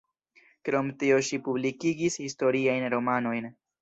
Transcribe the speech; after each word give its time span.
Krom 0.69 0.87
tio 1.03 1.19
ŝi 1.27 1.39
publikigis 1.49 2.17
historiajn 2.25 2.89
romanojn. 2.95 3.53